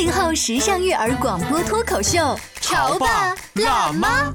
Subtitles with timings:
[0.00, 4.34] 八零后时尚育儿广播脱口秀，潮爸辣妈。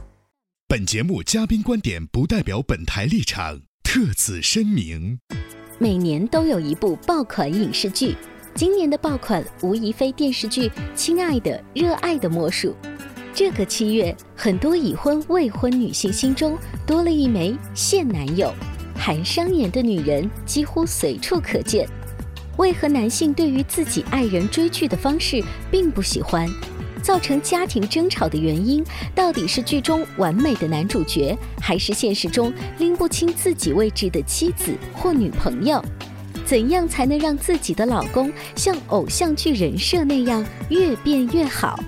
[0.67, 5.17] 本节目嘉宾观点不代表本台立场，特此声明。
[5.79, 8.15] 每年都有一部爆款影视剧，
[8.53, 12.75] 今年的爆款无疑非电视剧《亲爱的热爱的》莫属。
[13.33, 18.53] 这个七月，很多已婚未婚女性心中多了一枚现男友，
[18.95, 21.89] 含商言的女人几乎随处可见。
[22.57, 26.47] 为何男性对于自己爱人追剧的方式并不喜欢？
[27.01, 35.83] 造成家庭争吵的原因，到底是剧中完美的男主角，还是现实中拎不清自己位置的妻子或女朋友？
[36.45, 41.79] 怎样才能让自己的老公像偶像剧人设那样越变越好？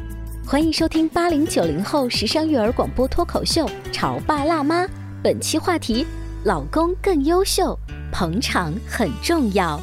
[0.45, 4.83] 欢迎收听八零九零后时尚育儿广播脱口秀《潮爸辣妈》，
[5.23, 6.05] 本期话题：
[6.43, 7.77] 老公更优秀，
[8.11, 9.81] 捧场很重要。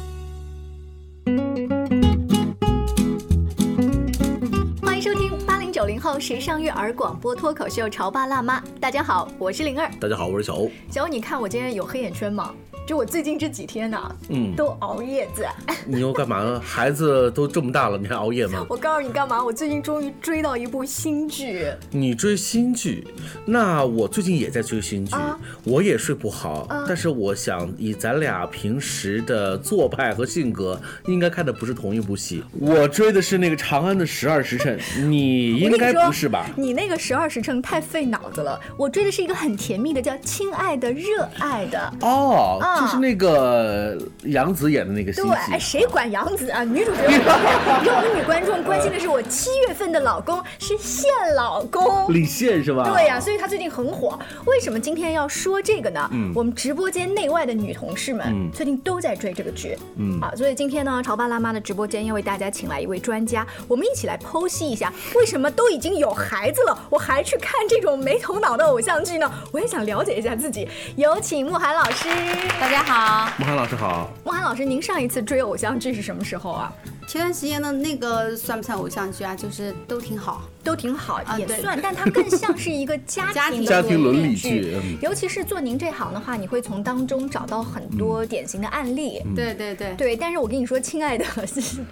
[6.19, 8.59] 时尚育儿广播脱口秀《潮爸辣妈》。
[8.79, 9.89] 大家好，我是灵儿。
[9.99, 10.71] 大家好，我是小欧。
[10.89, 12.53] 小欧，你看我今天有黑眼圈吗？
[12.85, 15.51] 就我最近这几天呢、嗯，都熬夜在。
[15.87, 16.59] 你又干嘛呢？
[16.63, 18.65] 孩子都这么大了，你还熬夜吗？
[18.69, 19.43] 我告诉你干嘛？
[19.43, 21.67] 我最近终于追到一部新剧。
[21.89, 23.07] 你追新剧，
[23.45, 26.65] 那我最近也在追新剧，啊我也睡不好。
[26.69, 32.43] 啊但是我想以咱俩平时的做派和性格，应该看的不是同一部戏。
[32.59, 36.45] 我追的是那个《长安的十二时辰》， 你应该不是吧？
[36.55, 38.59] 你那个十二时辰太费脑子了。
[38.77, 41.91] 我追的是一个很甜蜜的，叫《亲爱的热爱的》。
[42.05, 46.63] 哦，啊就是那个杨紫演的那个戏对，哎，谁管杨紫啊？
[46.63, 52.13] 女主角 我们女观众关心的是我七月份的老公是现老公。
[52.13, 52.89] 李现是吧？
[52.91, 54.17] 对呀、所以他最近很火。
[54.45, 56.09] 为什么今天要说这个呢？
[56.11, 69.31] 嗯我们直播间内外的女同事们嗯最近都在追这个剧，嗯啊，所以今天呢，潮爸辣妈的直播间要为大家请来一位专家，我们一起来剖析一下，为什么都已经有孩子了，我还去看这种没头脑的偶像剧呢？
[69.51, 70.67] 我也想了解一下自己。
[70.95, 72.07] 有请慕寒老师。
[72.65, 74.09] 大家好，慕寒老师好。
[74.23, 76.73] 慕寒老师，您上一次追偶像剧是什么时候啊？
[77.07, 79.35] 前段时间的那个算不算偶像剧啊？
[79.35, 80.43] 就是都挺好。
[80.63, 89.21] 都挺好，啊也算，但它更像是一个家 家庭家庭伦理剧尤其是做您这行的话，你会从当中找到很多典型的案例。
[89.35, 91.23] 对对对，对，但是我跟你说，亲爱的，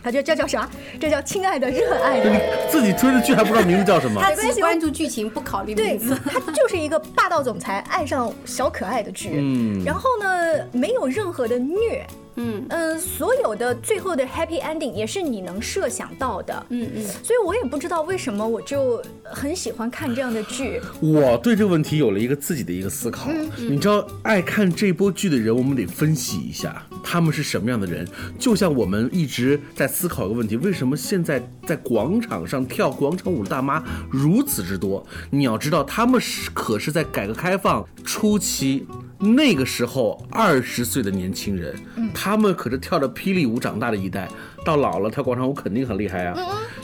[0.02, 0.68] 他 这这叫啥？
[1.00, 2.68] 这叫亲爱的热爱的。
[2.68, 4.20] 自己追的剧还不知道名字叫什么？
[4.20, 9.30] 他只关注剧情，不考虑对名字。，它就是一个霸道总裁爱上小可爱的剧。
[9.36, 12.04] 嗯然后呢，没有任何的虐，
[12.36, 16.66] 嗯嗯、所有的最后的 happy ending 也是你能设想到的。
[16.70, 20.82] 嗯嗯，所以我也不知道为什么我就很喜欢看这样的剧。
[21.00, 23.30] 我对这个问题有了一个自己的一个思考。
[23.58, 28.08] 你知道，爱看这波剧的人，我们得分析一下他们是什么样的人。
[28.40, 35.06] 就像我们一直在思考一个问题：为什么现在在广场上跳广场舞的大妈如此之多？
[35.30, 38.86] 你要知道，他们是可是在改革开放初期。
[39.24, 41.74] 那个时候，二十岁的年轻人，
[42.14, 44.28] 他们可是跳着霹雳舞长大的一代，
[44.66, 46.36] 到老了跳广场舞肯定很厉害啊。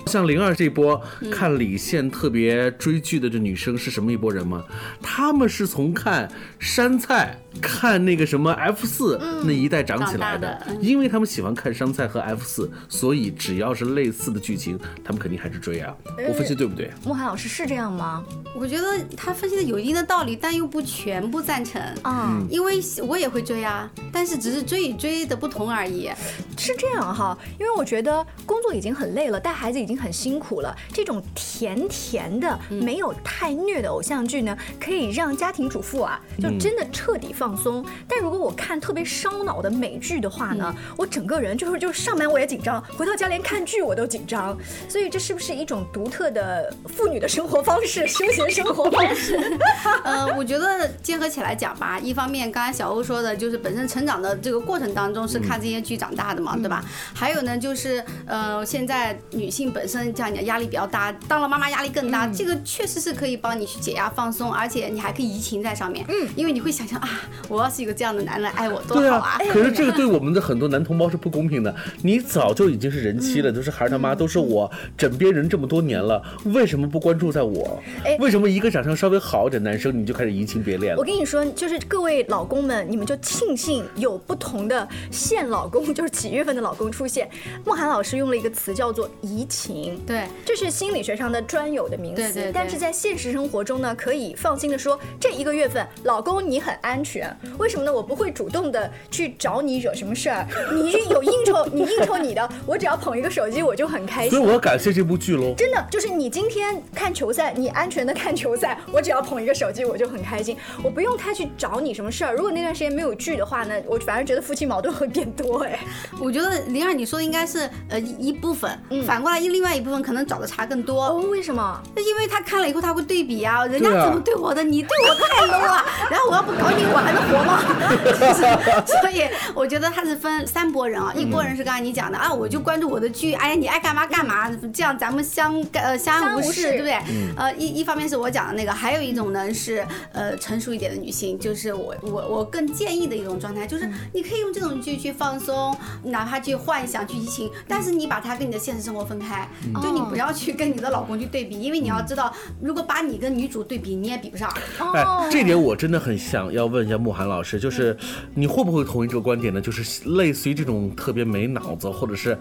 [0.09, 0.99] 像灵儿这波
[1.31, 4.63] 看李现特别追剧的这女生是什么一拨人吗？
[5.01, 15.95] 他们是从看山菜、看那个什么 F 四那一代长起来的因为他们喜欢看山菜和 F 四，所以只要是类似的剧情，他们肯定还是追啊。
[16.27, 16.91] 我分析对不对？
[17.05, 18.25] 莫涵老师是这样吗？
[18.55, 21.79] 我觉得他分析的有一定的道理，但又不全部赞成。
[22.01, 26.09] 啊、因为我也会追啊，但是只是追与追的不同而已。
[26.57, 37.85] 是这样哈，因为我觉得工作已经很累了，带孩子已经很辛苦了，这种甜甜的、没有太虐的偶像剧呢，可以让家庭主妇啊，就真的彻底放松。
[38.07, 44.57] 但如果我看特别烧脑的美剧的话呢，我整个人就是就是上班我也紧张，回到家连看剧我都紧张。
[44.87, 49.37] 所以这是不是一种独特的妇女的生活方式、休闲生活方式？
[50.03, 56.83] 呃，我觉得结合起来讲吧，一方面刚才小欧说的就是本身成长的这个过程当中是看这些剧长大的嘛，对吧？
[57.13, 67.09] 还有呢，就是呃，现在女性本身这样讲压力比较大，当了妈妈压力更大，这个确实是可以帮你去解压放松，而且你还可以移情在上面，嗯，因为你会想象啊，
[67.47, 69.39] 我要是有个这样的男人爱我多好啊！
[69.51, 71.75] 可是这个对我们的很多男同胞是不公平的。
[72.03, 78.15] 你早就已经是人妻了，都是孩儿他妈，都是我枕边人这么多年了，为什么不关注在我哎？
[78.19, 80.99] 为什么一个长相稍微好一点男生你就开始移情别恋了？
[80.99, 87.29] 我跟你说，就是各位老公们，你们就庆幸有不同的现老公，就是几月份的老公出现。
[87.65, 92.21] 慕寒老师用了一个词叫做移情，对，这是心理学上的专有的名词。
[92.21, 97.35] 对对对但是在现实生活中呢，可以放心的说，这一个月份，老公你很安全。
[97.57, 97.93] 为什么呢？
[97.93, 104.41] 我不会主动的去找你惹什么事儿， 你有应酬，你应酬你的，我只要捧一个手机我就很开心所以。
[104.41, 105.53] 我要感谢这部剧喽。
[105.57, 112.33] 真的就是你今天看球赛，你安全的看球赛，我只要捧一个手机我就很开心，我不用太去找你什么事儿。
[112.33, 115.79] 如果那段时间没有剧的话呢，我反而觉得夫妻矛盾会变多哎。
[116.19, 121.03] 我觉得灵儿你说的应该是呃一一部分，反过来另外一部分可能找的茬更多。
[121.03, 121.81] 哦，为什么？
[121.93, 127.59] 那因为他看了以后，他会对比啊，人家怎么对我的，你对我太 low 了， 然后我要不搞你，我还能活吗？
[128.07, 136.93] 就是所以我觉得他是分三拨人啊，一拨人是刚才你讲的啊，我就关注我的剧，哎呀，你爱干嘛干嘛，这样咱们相呃相安无事，相安无事对不对？
[137.35, 149.45] 呃，一一方面是我讲的那个，还有一种呢是呃成熟一点的女性，就是我我我更建议的一种状态，就是你可以用这种剧去放松，哪怕去幻想去移情，但是你把它跟你的现实生活分开，
[149.81, 154.49] 就你不要去跟你的老公去对比，因为你要知道，如果把你跟女主对比，你也比不上。
[154.93, 157.95] 哎，哦这点我真的很想要问一下慕寒老师，就是
[158.33, 159.61] 你会不会同意这个观点呢？
[159.61, 162.37] 就是类似于这种特别没脑子，或者是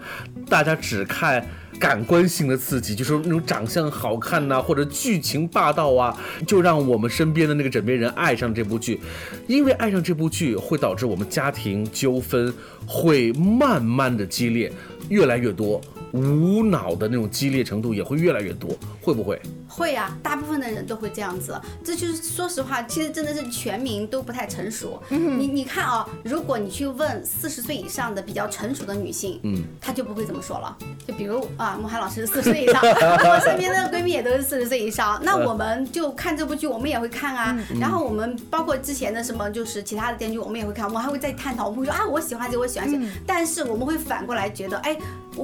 [0.47, 1.45] 大家只看
[1.79, 6.17] 感官性的刺激，就是那种长相好看呐、或者剧情霸道啊，
[6.47, 8.99] 就让我们身边的那个枕边人爱上这部剧，
[9.47, 12.53] 因为爱上这部剧会导致我们家庭纠纷
[12.85, 14.71] 会慢慢的激烈，
[15.09, 15.81] 越来越多。
[16.13, 18.71] 无脑的那种激烈程度也会越来越多，
[19.01, 19.39] 会不会？
[19.67, 21.59] 会呀、大部分的人都会这样子。
[21.83, 25.01] 这就是说实话，其实真的是全民都不太成熟。
[25.09, 30.75] 嗯你你看啊、如果你去问四十岁以上的比较成熟的女性，嗯，她就不会这么说了。
[31.07, 35.19] 就比如啊，慕寒老师四十岁以上， 我身边的闺蜜也都是四十岁以上。
[35.23, 37.57] 那我们就看这部剧，我们也会看啊。
[37.79, 41.65] 然后我们包括之前的什么，就是其他的电视剧，我们也会看，我们还会再探讨。
[41.67, 43.05] 我们会说啊，我喜欢这个，我喜欢这个。
[43.25, 44.97] 但是我们会反过来觉得，哎，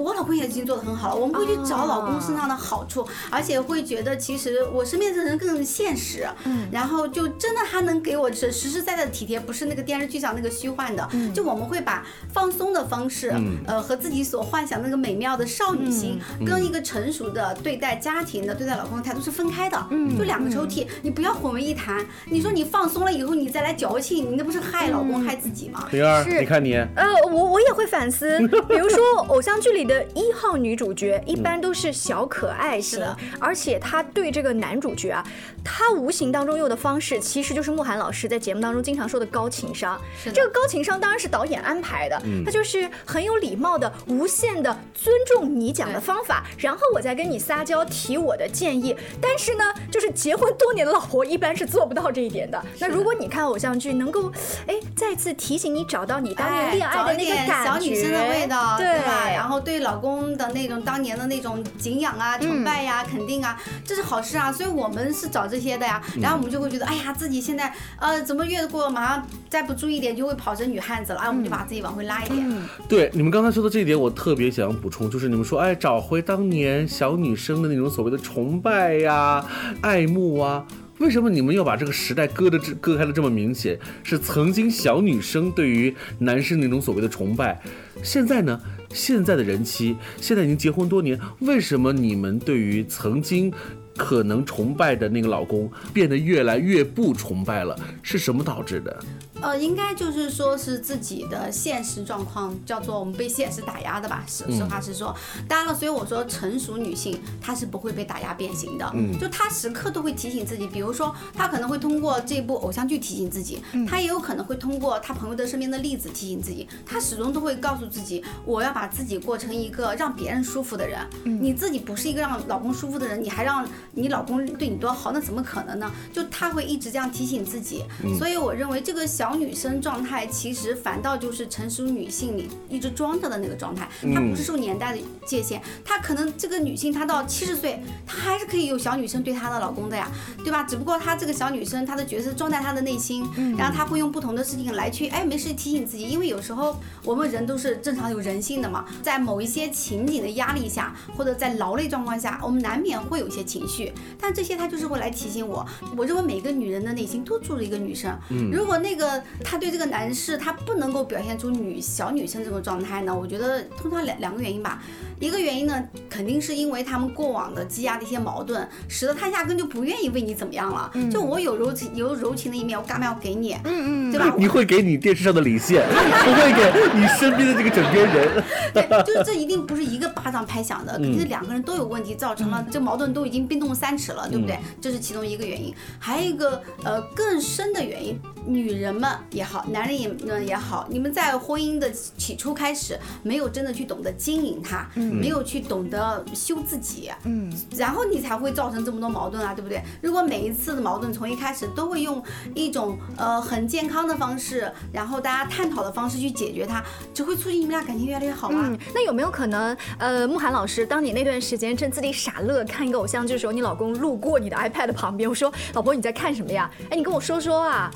[0.03, 13.33] 我老公也已经做得很好了，我们会去找老公身上的好处，而且会觉得其实我身边的人更现实，嗯，然后就真的他能给我是实实在在的体贴，不是那个电视剧上那个虚幻的，就我们会把放松的方式，
[13.65, 22.06] 呃，和自己所幻想的那个美妙的少女心，跟一个成熟的对待家庭的、对待老公的态度是分开的，嗯，就两个抽屉，你不要混为一谈。
[22.25, 25.88] 你说你放松了以后，你再来矫情，你那不是害老公害自己吗？
[25.91, 26.39] 灵儿，是。
[26.39, 28.38] 你看你，呃，我我也会反思，
[28.68, 35.23] 比如说偶像剧里的一号女主角，一般都是小可爱型，的而且她对这个男主角啊，
[35.63, 39.99] 她无形当中用的方式，其实就是慕寒老师在节目当中经常说的高情商。
[40.33, 48.95] 这个高情商当然是导演安排的，他就是很有礼貌的、无限的尊重你讲的方法，然后我再跟你撒娇提我的建议。
[49.21, 52.63] 但是呢，就是结婚多年的老婆一般是做不到这一点的。
[52.79, 54.31] 那如果你看偶像剧，能够
[54.67, 59.29] 哎再次提醒你找到你当年恋爱的那个感觉，小女生的味道，对吧？
[59.29, 64.51] 然后对老公的那种当年的那种敬仰啊、崇拜呀、肯定啊，这是好事啊。
[64.51, 66.01] 所以我们是找这些的呀。
[66.22, 72.63] 然后我们就会觉得，哎呀，自己现在呃怎么越过马上再不注意点就会跑成女汉子了，哎，我们就把自己往回拉一点。
[72.88, 79.43] 对你们刚才说的这一点，我特别想补充，就是你们说，哎，找回当年小女生的那种所谓的崇拜呀、
[79.81, 80.63] 爱慕啊。
[80.99, 83.77] 为什么你们要把这个时代割的这割开的这么明显？
[84.03, 87.61] 是曾经小女生对于男生那种所谓的崇拜，
[88.01, 88.59] 现在呢？
[88.91, 93.51] 现在的人妻，现在已经结婚多年，为什么你们对于曾经
[93.97, 97.77] 可能崇拜的那个老公变得越来越不崇拜了？
[98.01, 98.97] 是什么导致的？
[99.42, 104.24] 呃，应该就是说是自己的现实状况，叫做我们被现实打压的吧。
[104.27, 105.15] 实实话实说，
[105.48, 121.00] 当然了，所以我说成熟女性她是不会被打压变形的，嗯就她时刻都会提醒自己，比如说她可能会通过这部偶像剧提醒自己，她也有可能会通过她朋友的身边的例子提醒自己，她始终都会告诉自己，我要把自己过成一个让别人舒服的人。
[121.24, 125.92] 你自己不是一个让老公舒服的人，你还让你老公对你多好，那怎么可能呢？
[126.13, 127.84] 就她会一直这样提醒自己，
[128.18, 140.12] 所以我认为这个小女生状态其实反倒就是成熟女性里一直装着的那个状态，她不是受年代的界限，她可能这个女性她到七十岁，她还是可以有小女生对她的老公的呀，
[140.44, 140.63] 对吧？
[140.63, 143.25] 只不过她这个小女生她的角色装在她的内心，
[143.58, 155.65] 然后她会用不同的事情来去哎没事提醒自己，因为有时候我们人都是正常有人性的嘛，在某一些情景的压力下，或者在劳累状况下，我们难免会有一些情绪，但这些她就是会来提醒我。
[155.96, 158.17] 我认为每个女人的内心都住着一个女生，
[158.51, 164.81] 如果那个她对这个男士他不能够表现出女小女生这种状态呢，我觉得通常两两个原因吧。
[165.17, 170.91] 一个原因呢，肯定是因为他们过往的积压的一些矛盾，使得他压根就不愿意为你怎么样了。
[171.10, 173.53] 就我有柔情有柔情的一面，我干嘛要给你？
[173.63, 174.36] 嗯嗯，对吧？
[174.38, 178.43] 你会给你电视上的李现，不会给你身边的这个枕边人。
[178.74, 184.60] 对，就是这一定不是一个巴掌拍响的， 肯定是两个人都有问题，造成了这矛盾都已经冰冻三尺了，对不对？
[184.81, 185.74] 这是其中一个原因。
[185.98, 199.81] 还有一个呃更深的原因，女人们也好，男人也们也好，你们在婚姻的起初开始没有真的去懂得经营它，没有去懂得修自己，嗯，然后你才会造成这么多矛盾啊，对不对？
[200.01, 202.21] 如果每一次的矛盾从一开始都会用
[202.53, 206.83] 一种呃很健康的方式，然后大家探讨的方式去解决它，
[207.13, 208.53] 只会促进你们俩感情越来越好啊。
[208.69, 217.91] 嗯，那有没有可能，呃，慕寒老师，当你那段时间正自己傻乐看一个偶像剧的时候，你老公路过你的 iPad 旁边，我说：“老婆，你在看什么呀？”哎，你跟我说说啊。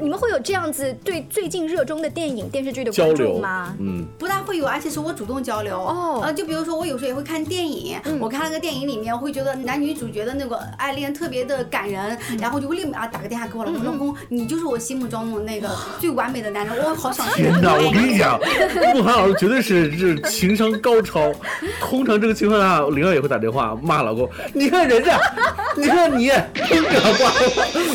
[0.00, 3.74] 你们会有这样子对最近热衷的电影、电视剧的关注交流吗？
[3.78, 5.78] 嗯，不大会有，而且是我主动交流。
[5.78, 15.68] 哦呃，就比如说我有时候也会看电影，我看了个电影里面，我会觉得男女主角的那个爱恋特别的感人，然后就会立马打个电话给我老公，老公，你就是我心目中的那个
[16.00, 17.74] 最完美的男人，我好想天哪！
[17.74, 18.38] 我跟你讲，
[18.94, 21.32] 慕寒老师绝对是是情商高超。
[21.80, 25.18] 通常这个情况下，灵儿也会打电话骂老公：“你看人家，
[25.76, 27.30] 你看你，真搞挂。”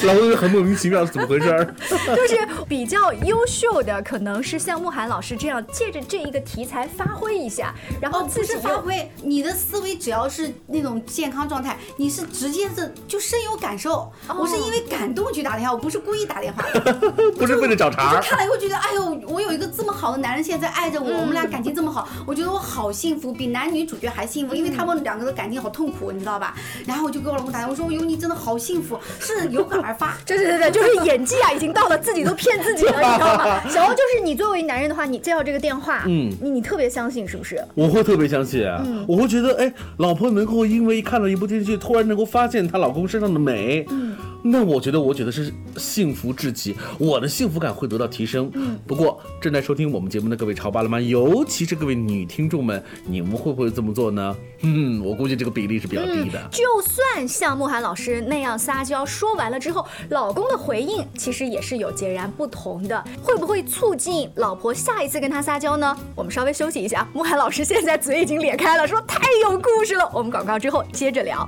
[0.07, 1.75] 老公就很莫名其妙，怎么回事儿？
[2.15, 14.11] 就是比较优秀的，可能是像慕寒老师这样，借着这一个题材发挥一下，然后自己又发挥，你的思维只要是那种健康状态，你是直接是就深有感受。
[14.27, 16.93] 我是因为感动去打电话，我不是故意打电话的。
[17.37, 18.09] 不是为了找茬。
[18.09, 26.55] 我就看了以后觉得，哎呦，我有一个这么好的男人现在爱着我，我们俩感情这么好，我觉得我好幸福，比男女主角还幸福，因为他们两个的感情好痛苦，你知道吧？
[26.85, 30.17] 然后我就给我老公打电话，我说有你真的好幸福，是有感而发。
[30.25, 33.61] 对对对对，就是演技啊，已经到了自己都骗自己了，你知道吗？
[33.69, 37.63] 小欧，就是你作为男人的话，你接到这个电话，嗯你你特别相信是不是？
[37.75, 48.49] 我会特别相信，啊嗯我会觉得，哎，老婆能够因为看了一部电视剧，突然能够发现她老公身上的美，嗯那我觉得，我觉得是幸福至极，我的幸福感会得到提升。
[48.53, 54.35] 嗯不过，正在收听我们节目的各位潮爸辣妈，尤其是各位女听众们，你们会不会这么做呢？
[54.61, 56.41] 嗯，我估计这个比例是比较低的。
[56.51, 63.03] 就算像慕寒老师那样撒娇，说完了之后，老公的回应其实也是有截然不同的。
[63.21, 65.95] 会不会促进老婆下一次跟他撒娇呢？
[66.15, 70.09] 我们稍微休息一下，慕寒老师现在嘴已经咧开了，说太有故事了。
[70.13, 71.47] 我们广告之后接着聊。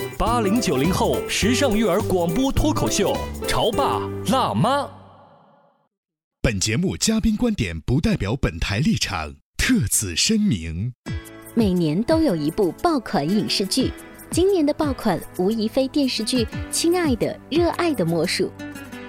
[0.21, 3.11] 八零九零后时尚育儿广播脱口秀，
[3.47, 3.99] 潮爸
[4.31, 4.87] 辣妈。
[6.43, 10.93] 本节目嘉宾观点不代表本台立场，特此声明。
[11.55, 13.91] 每年都有一部爆款影视剧，
[14.29, 18.51] 今年的爆款无疑非电视剧《亲爱的，热爱的莫属》。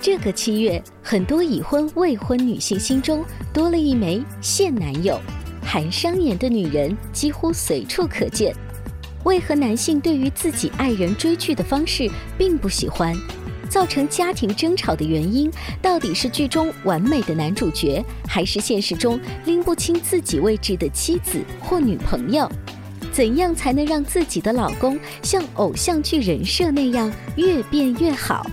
[0.01, 5.21] 这个七月，很多已婚未婚女性心中多了一枚现男友。
[5.63, 8.57] 含商言的女人几乎随处可见。
[9.25, 13.15] 为何男性对于自己爱人追剧的方式并不喜欢？
[13.69, 15.51] 造成家庭争吵的原因，
[15.81, 22.51] 到底是剧中完美的男主角，还是现实中拎不清自己位置的妻子或女朋友？
[23.13, 28.47] 怎样才能让自己的老公像偶像剧人设那样越变越好？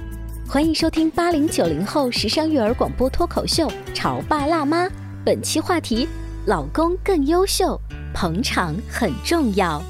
[0.47, 4.85] 欢迎收听八零九零后时尚育儿广播脱口秀《潮爸辣妈》，
[5.25, 6.07] 本期话题：
[6.45, 7.79] 老公更优秀，
[8.13, 9.83] 捧场很重要。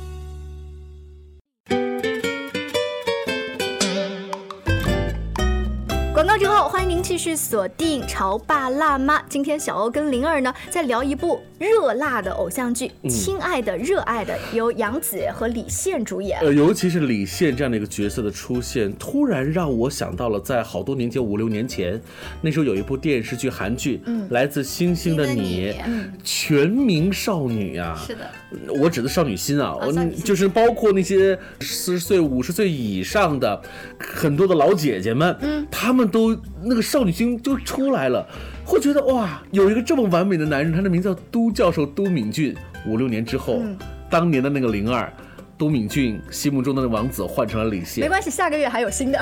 [6.19, 9.19] 广告之后，欢迎您继续锁定《潮爸辣妈》。
[9.29, 16.37] 今天小欧跟灵儿呢，在聊一部热辣的偶像剧《亲爱的热爱的》，由杨紫和李现主演。
[16.41, 21.97] 呃，尤其是李现这样的一个角色的出现，突然让我想到了在好多年前，五六年前，
[22.41, 28.29] 那时候有一部电视剧韩剧，嗯来自星星的你，嗯全民少女啊，是的，
[28.73, 29.89] 我指的少女心啊，我
[30.25, 33.61] 就是包括那些四十岁、五十岁以上的
[33.97, 38.27] 很多的老姐姐们，嗯，她们都那个少女心就出来了，
[38.65, 42.55] 会觉得哇，有一个这么完美的男人，他的名字叫都教授都敏俊。
[42.87, 43.77] 五六年之后，嗯
[44.09, 45.13] 当年的那个灵儿。
[45.59, 49.19] 都敏俊心目中的那王子换成了李现没，关系，下个月还有新的。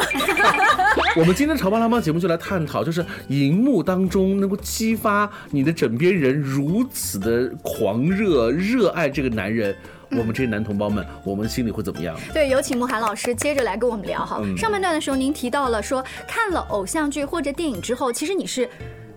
[1.18, 9.76] 我们今天潮爸辣妈节目就来探讨，就是荧幕当中能够激发你的枕边人如此的狂热热爱这个男人，
[10.12, 12.16] 我们这些男同胞们，我们心里会怎么样？
[12.34, 14.40] 对，有请慕寒老师接着来跟我们聊哈。
[14.42, 18.70] 嗯上半段的时候，您提到了说，看了偶像剧或者电影之后，其实你是。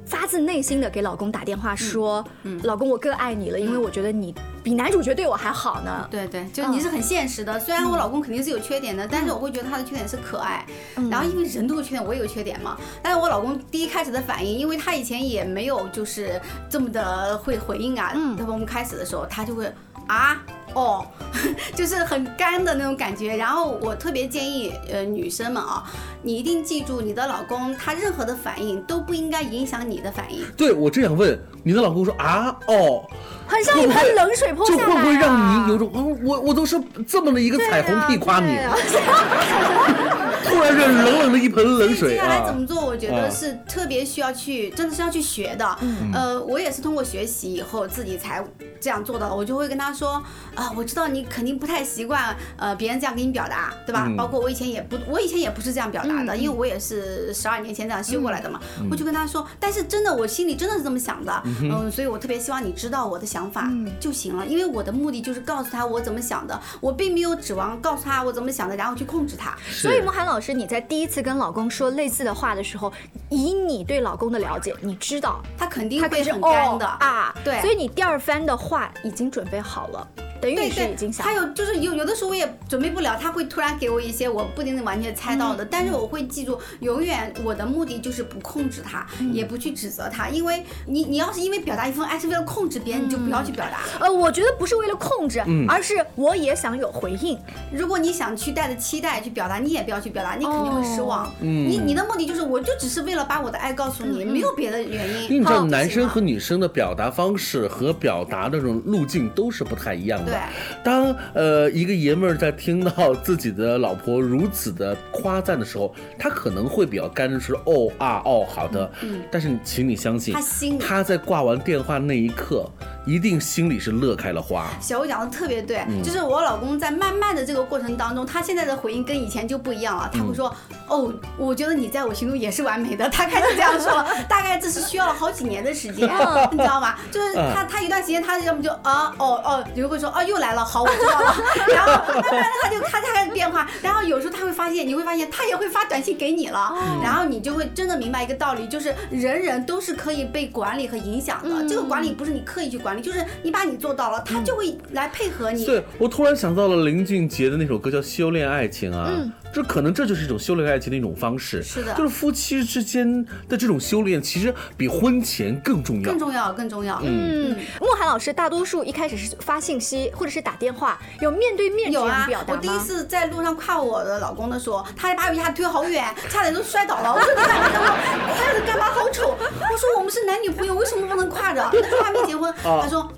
[0.06, 2.24] 发自内心的给老公打电话说
[2.64, 6.08] ：“老公，我更爱你了，因为我觉得你比男主角对我还好呢。
[6.10, 7.60] 对对，就你是很现实的。
[7.60, 10.66] 虽然我老公肯定是有缺点的，但是我会觉得他的缺点是可爱。
[11.08, 12.76] 然后因为人都有缺点，我也有缺点嘛。
[13.00, 18.10] 但是我老公第一开始的反应，因为他以前也没有就是这么的会回应啊。
[18.16, 19.72] 嗯，他我们开始的时候，他就会
[20.08, 20.42] 啊。
[20.74, 21.06] 哦，
[21.74, 23.36] 就是很干的那种感觉。
[23.36, 25.84] 然后我特别建议，呃，女生们啊，
[26.22, 30.44] 你一定记住，你的老公他任何的反应都不应该影响你的反应。
[30.56, 33.04] 对我这样问，你的老公说啊哦，
[33.46, 38.76] 很像一盆冷水泼就下来、啊，会不会让你有种嗯，我我都是这么的一个彩虹屁夸你，对啊
[40.44, 42.54] 突然是冷冷的一盆冷水接下来啊怎！
[42.54, 42.84] 么做？
[42.84, 45.78] 我觉啊得是特别需要去，真的是要去学的。
[45.80, 48.44] 嗯呃，我也是通过学习以后自己才
[48.80, 49.34] 这样做到的。
[49.34, 50.22] 我就会跟他说
[50.54, 54.04] 啊，我知道你肯定不太习惯，呃，别人这样给你表达，对吧？
[54.06, 58.60] 嗯包括我以前也不，我以前也不是这样表达的，因为我也是十二年前这样修过来的嘛。
[58.80, 69.56] 嗯我就跟他说，但是真的我心里真的是这么想的，嗯，所以我特别希望你知道我的想法就行了，因为我的目的就是告诉他我怎么想的，我并没有指望告诉他我怎么想的，然后去控制他。
[69.70, 72.92] 所以慕寒老师，你在第一次跟老公说类似的话的时候，
[73.30, 76.86] 以你对老公的了解，你知道他肯定会很干的。
[76.86, 77.60] 哦啊，对。
[77.62, 80.06] 所以你第二番的话已经准备好了，
[80.40, 93.80] 等于你是对对，已经想还有就是有有的时候我也准备不了，他会突然给我一些我不一定能完全猜到的，但是我会记住，永远我的目的就是不控制他，也不去指责他，因为你你要是因为表达一份爱是为了控制别人，你就不要去表达。
[94.04, 97.38] 呃，我觉得不是为了控制，而是我也想有回应。
[97.72, 101.26] 如果你想去带着期待去表达，你也不要去表达，你肯定会失望。
[101.26, 105.24] 哦你你的目的就是，我就只是为了把我的爱告诉你，没有别的原因。
[105.24, 110.29] 因为你知道，男生和女生的表达方式和表达的这种路径都是不太一样的。
[110.30, 110.38] 对
[110.82, 122.68] 当呃一个爷们儿在听到自己的老婆如此的夸赞的时候，他可能会比较干的说哦啊哦好的，嗯但是请你相信，他心里他在挂完电话那一刻，
[123.06, 124.66] 一定心里是乐开了花。
[124.80, 130.10] 小欧讲的特别对，嗯就是我老公在慢慢的这个过程当中，他现在的回应跟以前就不一样了。
[130.12, 130.54] 他会说
[130.88, 136.08] ：“哦，我觉得你在我心中也是完美的。”他开始这样说了， 大概这是需要了好几年的时间，
[136.50, 136.94] 你知道吗？
[137.10, 141.34] 就是他他一段时间他要么就啊哦哦，你就会说啊又来了，好我知道了，
[141.74, 151.66] 然后慢慢的他就他他开始变化，然后有时候他会发现，你会发现他也会发短信给你了，然后你就会真的明白一个道理，就是人人都是可以被管理和影响的。
[151.66, 155.64] 这个管理不是你刻意去管理，就是你把你做到了，他就会来配合你。
[155.64, 159.10] 对我突然想到了林俊杰的那首歌叫《修炼爱情》啊，
[159.52, 161.62] 这可能这就是一种修炼爱情的一种方式。
[161.62, 166.18] 是的就是夫妻之间的这种修炼，其实比婚前更重要更。
[166.18, 167.00] 重要，更重要。
[167.02, 172.60] 嗯，莫寒老师大多数一开始是发信息或者是打电话，有面对面这有啊样表，达吗？
[172.60, 177.12] 我第一次在路上夸我的老公的时候，他还把我一下推好远，差点都摔倒了。
[177.12, 177.96] 我说你干嘛干嘛？
[178.36, 178.84] 夸着干嘛？
[178.90, 179.30] 好丑！
[179.30, 181.68] 我说我们是男女朋友，为什么不能挎着？
[181.72, 182.52] 那时候还没结婚。
[182.62, 183.10] 他说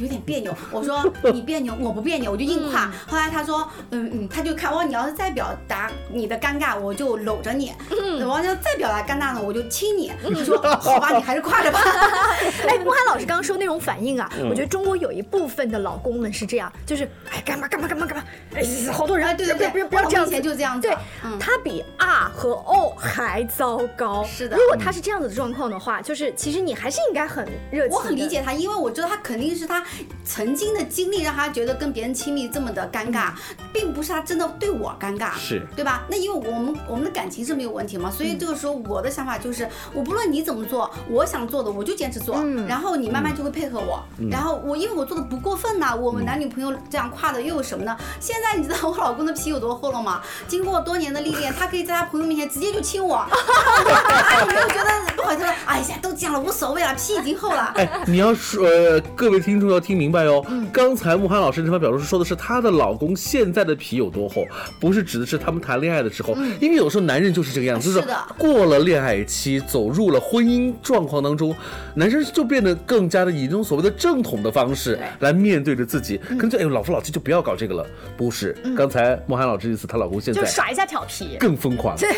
[0.00, 0.54] 有点别扭。
[0.72, 2.90] 我说你别扭，我不别扭，我就硬跨。
[3.06, 7.72] 后来他说，嗯嗯，他就看我，你要是再表达你的尴尬，我就搂着你；
[8.24, 10.12] 我要再表达尴尬呢，我就亲你。
[10.28, 11.80] 你说好吧，你还是跨着吧。
[12.68, 20.88] 哎，慕寒老师刚刚说那种反应啊，我觉得中国有一部分的老公们是这样，就是哎干嘛干嘛干嘛干嘛，哎好多人，对对对，不要不要这样以前就这样子。
[20.88, 20.96] 对，
[21.38, 24.24] 他比啊和哦还糟糕。
[24.24, 27.96] 是的，如果他是这样子的状况的话，就是其实你还是应该很热情。
[27.96, 29.82] 我很理解他，因为我知道他肯定是他
[30.24, 33.32] 曾经的经历让他觉得跟别人亲密这么的尴尬，
[33.72, 36.04] 并不是他真的对我尴尬，是对吧？
[36.08, 47.96] 那因为我们我们的感情是没有问题嘛，所以这个时候我的想法就是，我不论你怎么做，我想做的我就坚持做，然后你慢慢就会配合我，然后我因为我做的不过分呐，我们男女朋友这样跨的又有什么呢？
[48.20, 50.20] 现在你知道我老公的皮有多厚了吗？
[50.46, 55.44] 经过多年的历练，他可以在他朋友面前直接就亲我， 他有没有觉得不好意思？
[55.66, 57.72] 哎呀，都这样了无所谓了，皮已经厚了。
[57.76, 64.44] 哎，你要说呃，各位听众要听明白哦，刚才慕寒老师这番表述说的是她的老公现在的皮有多厚，
[64.80, 71.54] 不是指的是他们谈恋爱的时候，因为有时候男人就是这个样子，就是过了恋爱期，走入了婚姻状况当中，
[71.94, 78.56] 男生就变得更加的以这种所谓的正统的方式来面对着自己，可能就哎呦老夫老妻就不要搞这个了，不是？
[78.76, 82.08] 刚才慕寒老师意思，她老公现在就耍一下调皮，更疯狂，对。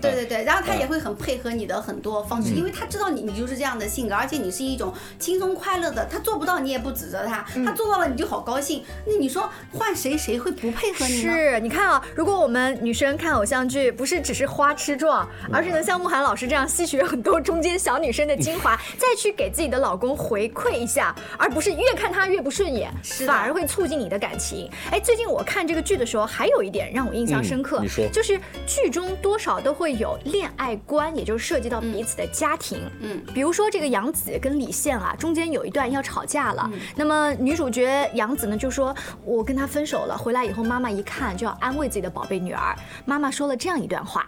[0.00, 8.82] 对对对，然后他也会很配合你的很多方式，因为他知道你你就是这样的性格，而且你是一种轻松快乐的，他做不到你也不指责他，他做到了你就好高兴。
[9.06, 11.32] 那你说换谁谁会不配合你呢？
[11.32, 22.90] 是，你看啊，如果我们女生看偶像剧，不是只是花痴状，而是能像慕寒老师这样吸取很多中间小女生的精华， 再去给自己的老公回馈一下，而不是越看他越不顺眼，
[23.26, 24.70] 反而会促进你的感情。
[24.90, 32.80] 哎，最近我看这个剧的时候，还有一点让我印象深刻，就是剧中多少都会有恋爱观，也就是涉及到彼此的家庭。
[33.00, 36.53] 嗯，比如说这个杨紫跟李现啊，中间有一段要吵架了，
[36.94, 44.26] 那么女主角杨紫呢就说：“我跟他分手了，回来以后妈妈一看就要安慰自己的宝贝女儿。”妈妈说了这样一段话：“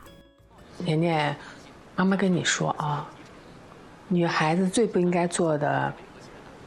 [0.79, 1.37] 年年，
[1.95, 3.09] 妈妈跟你说啊，
[4.09, 5.93] 女孩子最不应该做的，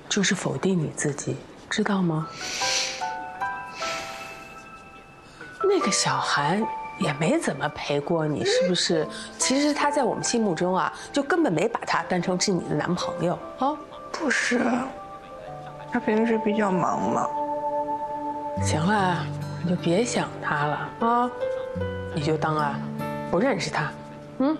[0.08, 1.36] 就是否定你自己，
[1.69, 2.28] 知道吗？”
[5.62, 6.65] 那个小韩
[6.98, 9.08] 也没怎么陪过你，是不是？
[9.38, 13.78] 其实他在我们心目中啊，就根本没把他当成是你的男朋友啊。
[14.12, 14.60] 不是，
[15.91, 17.28] 他平时比较忙嘛。
[18.62, 19.25] 行了，
[19.63, 21.32] 你就别想他了啊，
[22.13, 22.80] 你就当啊
[23.32, 23.91] 不认识他。
[24.39, 24.58] 嗯，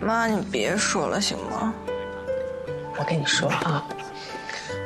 [0.00, 1.72] 妈，你别说了行吗？
[2.98, 3.84] 我跟你说啊，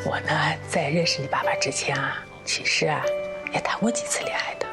[0.04, 0.32] 我呢
[0.68, 3.02] 在认识你爸爸之前啊，其实啊
[3.52, 4.66] 也谈过几次恋爱的。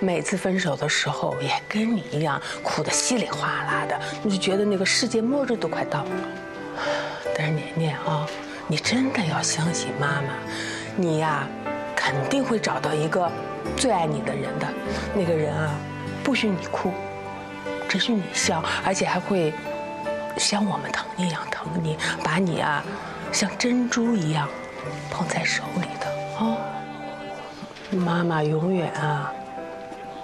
[0.00, 6.10] 每次分手的时候，也跟你一样哭得稀里哗啦的，你就觉得那个世界末日都快到了。
[7.36, 8.26] 但是年年啊，
[8.66, 10.34] 你真的要相信妈妈，
[10.96, 11.46] 你呀，
[11.94, 13.30] 肯定会找到一个
[13.76, 14.66] 最爱你的人的。
[15.14, 15.74] 那个人啊，
[16.22, 16.92] 不许你哭，
[17.88, 19.52] 只许你笑，而且还会
[20.36, 22.84] 像我们疼你一样疼你，把你啊
[23.32, 24.48] 像珍珠一样
[25.10, 26.06] 捧在手里的
[26.38, 26.56] 啊。
[27.90, 29.32] 妈妈永远啊。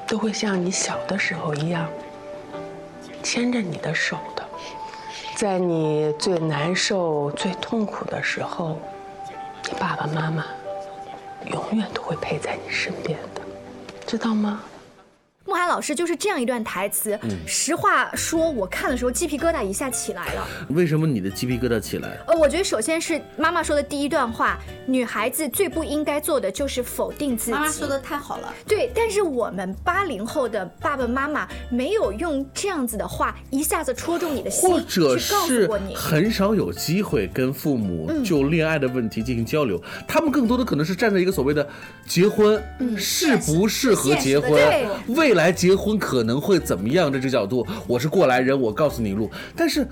[0.07, 1.89] 都会像你小的时候一样
[3.23, 4.40] 牵着你的手的，
[5.41, 8.79] 在你最难受、最痛苦的时候，
[9.65, 10.45] 你爸爸妈妈
[11.47, 13.41] 永远都会陪在你身边的，
[14.07, 14.61] 知道吗？
[15.51, 17.19] 慕寒老师就是这样一段台词。
[17.45, 20.47] 实话说，我看的时候鸡皮疙瘩一下起来了。
[20.69, 22.17] 为什么你的鸡皮疙瘩起来？
[22.29, 27.51] 呃，我觉得首先是妈妈说的第一段话，女孩子最不应该做的就是否定自己。
[27.51, 28.55] 妈妈说的太好了。
[28.65, 39.83] 对，但是我们八零后的爸爸妈妈没有用这样子的话一下子戳中你的心，或者是很少有机会跟父母就恋爱的问题进行交流。
[40.07, 41.69] 他们更多的可能是站在一个所谓的
[42.07, 42.63] 结婚
[42.97, 44.53] 适不适合结婚，
[45.09, 45.40] 未来。
[45.41, 49.31] 来结婚可能会怎么样这个角度，我是过来人，我告诉你路。
[49.57, 49.87] 但是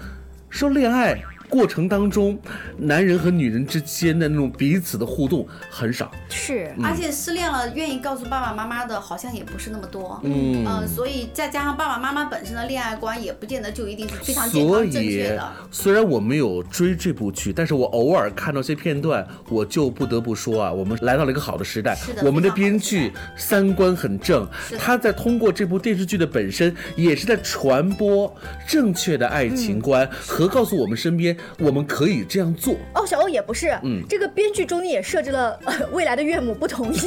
[0.48, 1.20] 说恋爱。
[1.48, 2.38] 过程当中，
[2.76, 10.64] 男人和女人之间的那种彼此的互动很少，是，而且失恋了愿意告诉爸爸妈妈的，好像也不是那么多，嗯。
[10.66, 15.52] 嗯，所以再加上爸爸妈妈本身的恋爱观，也不见得就一定是非常健康正确的。
[15.70, 24.46] 虽然我没有追这部剧，但是我偶尔看到些片段，我就不得不说啊，我们来到了一个好的时代，我们的编剧三观很正，
[24.78, 28.34] 他在通过这部电视剧的本身，也是在传播
[28.66, 31.37] 正确的爱情观和告诉我们身边。
[31.58, 32.74] 我们可以这样做。
[32.94, 34.02] 哦，小欧也不是，嗯。
[34.08, 37.00] 这个编剧中间也设置了、呃、未来的岳母不同意，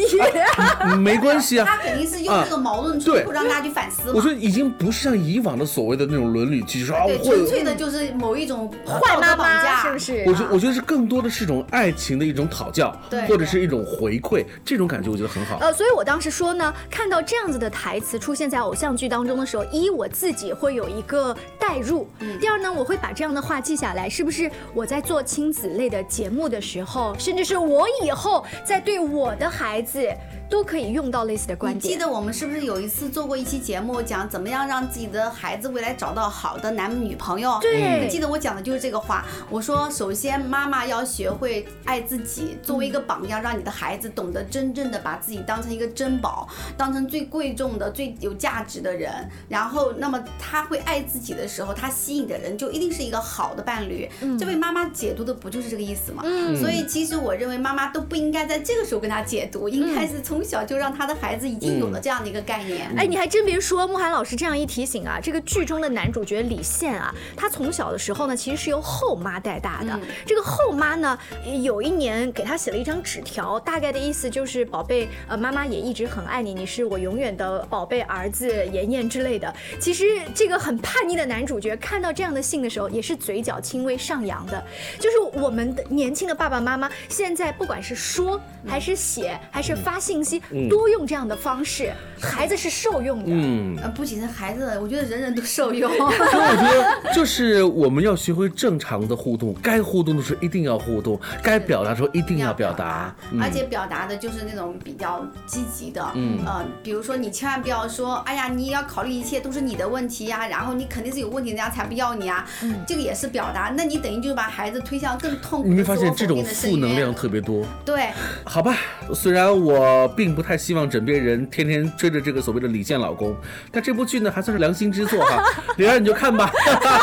[1.00, 3.24] 没关系啊，他肯定是用这个矛盾冲对。
[3.24, 4.12] 突让大家去反思。
[4.12, 9.82] 我觉得已经不是像以往的所谓的那种伦理剧，说啊，纯粹的就是某一种呃坏妈妈架。
[9.84, 10.24] 是不是？
[10.28, 13.26] 我觉我觉得是更多的是一种爱情的一种讨教，对。
[13.28, 15.58] 或者是一种回馈，这种感觉我觉得很好。
[15.60, 22.08] 呃，所以我当时说呢，看到这样子的台词出现在偶像剧当中的时候，一我自己会有一个代入，
[22.40, 30.08] 第二呢，我会把这样的话记下来，是是不是我在做亲子类的节目的时候，甚至是我以后在对我的孩子。
[30.52, 31.94] 都可以用到类似的观点。
[31.94, 37.58] 记得我们是不是有一次做过一期节目，讲怎么样让自己的孩子未来找到好的男女朋友？
[37.62, 39.26] 对我记得我讲的就是这个话。
[39.50, 49.10] 我说，首先妈妈要学会爱自己，作为一个榜样，让你的孩子懂得真正的把自己当成一个珍宝，当成最贵重的、最有价值的人。
[49.48, 54.10] 然后，那么他会爱自己的时候，他吸引的人就一定是一个好的伴侣。
[54.38, 56.24] 这位妈妈解读的不就是这个意思吗？
[56.26, 62.90] 嗯所以其实我认为妈妈都不应该在这个时候跟他解读，应该是从小就让他的孩子已经有了这样的一个概念。
[62.98, 70.00] 哎，你还真别说，慕寒老师这样一提醒啊，这个剧中的男主角李现啊，他从小的时候呢，其实是由后妈带大的。
[70.26, 71.18] 这个后妈呢，
[71.62, 79.54] 有一年给他写了一张纸条，大概的意思就是，宝贝，呃，妈妈也一直很爱你，你是我永远的宝贝儿子妍妍之类的。
[79.80, 84.64] 其实这个很叛逆的男主角看到这样的信的时候，也是嘴角轻微上扬的。
[85.00, 93.26] 就是我们的年轻的爸爸妈妈，现在不管是说还是写还是发信息，嗯多用这样的方式，孩子是受用的。
[93.28, 95.92] 嗯呃，不仅是孩子，我觉得人人都受用。
[95.98, 96.64] 所以我觉
[97.04, 103.14] 得，就是我们要学会正常的互动，该互动的时候一定要互动，该表达的时候一定要表达。
[103.32, 112.48] 嗯而且表达的就是那种比较积极的，嗯呃，比如说你千万不要说，哎呀，你也要考虑一切都是你的问题呀，然后你肯定是有问题，人家才不要你啊，
[112.88, 117.66] 这个也是表达，那你等于就是把孩子推向更痛苦你没发现这种负能量特别多？
[117.84, 118.10] 对，
[118.44, 118.76] 好吧，
[119.14, 123.36] 虽然我并不太希望枕边人天天追着这个所谓的李健老公，
[123.72, 125.44] 但这部剧呢还算是良心之作哈。
[125.78, 126.52] 李然你就看吧。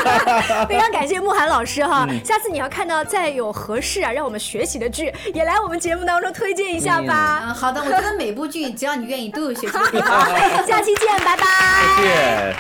[0.71, 7.43] 非常感谢慕寒老师哈，嗯下次你要看到再有合适啊让我们学习的剧，也来我们节目当中推荐一下吧。
[7.47, 10.29] 嗯，好的，我觉得每部剧只要你愿意都有学习 的地方。
[10.65, 11.43] 下期见，拜拜。
[11.97, 12.57] 再见。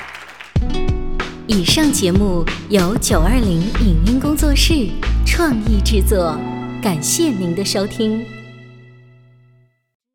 [1.46, 4.88] 以上节目由九二零影音工作室
[5.24, 6.36] 创意制作，
[6.82, 8.37] 感谢您的收听。